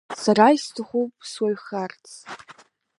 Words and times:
Сара 0.23 0.47
исҭахуп 0.55 1.11
суаҩхарц. 1.29 2.05